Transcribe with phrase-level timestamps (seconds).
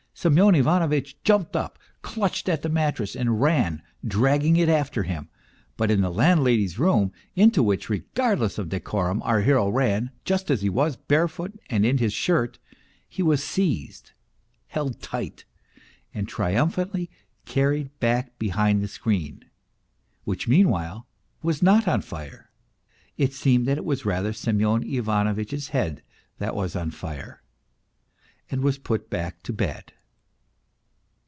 [0.13, 5.29] Semyon Ivanovitch jumped up, clutched at the mattress and ran dragging it after him.
[5.77, 10.51] But in the landlady's room into which, regardless of de corum, our hero ran just
[10.51, 12.59] as he was, barefoot and in his shirt,
[13.09, 14.11] he was seized,
[14.67, 15.45] held tight,
[16.13, 17.09] and triumphantly
[17.45, 19.45] carried back behind the screen,
[20.23, 21.07] which meanwhile
[21.41, 22.51] was not on fire
[23.17, 26.03] it seemed that it was rather Semyon Ivanovitch's head
[26.37, 27.41] that was on fire
[28.51, 29.93] and was put back to bed.